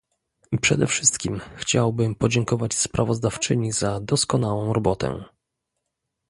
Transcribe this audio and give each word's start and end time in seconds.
Przede 0.61 0.87
wszystkim 0.87 1.39
chciałbym 1.55 2.15
podziękować 2.15 2.73
sprawozdawczyni 2.73 3.71
za 3.71 3.99
doskonałą 3.99 4.73
robotę 4.73 5.23